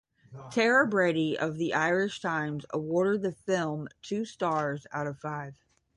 Tara 0.51 0.87
Brady 0.87 1.37
of 1.37 1.57
"The 1.57 1.75
Irish 1.75 2.21
Times" 2.21 2.65
awarded 2.71 3.21
the 3.21 3.33
film 3.33 3.87
two 4.01 4.25
stars 4.25 4.87
out 4.91 5.05
of 5.05 5.19
five. 5.19 5.59